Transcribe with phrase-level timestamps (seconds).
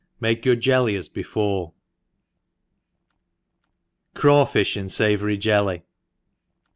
[0.29, 1.73] —Make your jeljy as before,..
[4.15, 4.45] Craw.
[4.45, 5.83] Fish in Savory Jelly.